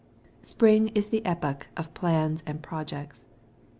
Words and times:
Spring 0.41 0.87
is 0.95 1.09
the 1.09 1.21
time 1.21 1.59
of 1.77 1.93
plans 1.93 2.41
and 2.47 2.63
projects. 2.63 3.27